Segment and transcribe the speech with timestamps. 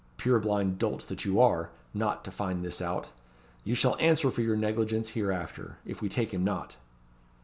[0.17, 3.09] "Purblind dolts that you are, not to find this out.
[3.63, 6.75] You shall answer for your negligence hereafter, if we take him not."